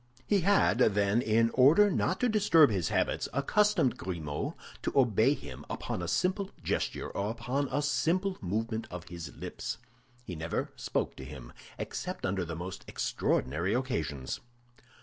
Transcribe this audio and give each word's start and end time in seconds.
He 0.25 0.39
had, 0.41 0.79
then, 0.79 1.21
in 1.21 1.51
order 1.53 1.91
not 1.91 2.19
to 2.21 2.27
disturb 2.27 2.71
his 2.71 2.89
habits, 2.89 3.29
accustomed 3.33 3.97
Grimaud 3.99 4.55
to 4.81 4.91
obey 4.95 5.35
him 5.35 5.63
upon 5.69 6.01
a 6.01 6.07
simple 6.07 6.49
gesture 6.63 7.11
or 7.11 7.29
upon 7.29 7.69
a 7.71 7.83
simple 7.83 8.35
movement 8.41 8.87
of 8.89 9.09
his 9.09 9.31
lips. 9.35 9.77
He 10.23 10.35
never 10.35 10.71
spoke 10.75 11.15
to 11.17 11.23
him, 11.23 11.53
except 11.77 12.25
under 12.25 12.43
the 12.43 12.55
most 12.55 12.83
extraordinary 12.87 13.75
occasions. 13.75 14.39